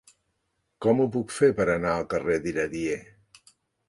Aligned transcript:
Com 0.85 1.03
ho 1.03 1.03
puc 1.15 1.33
fer 1.35 1.49
per 1.59 1.67
anar 1.73 1.91
al 1.97 2.07
carrer 2.13 2.39
d'Iradier? 2.47 2.97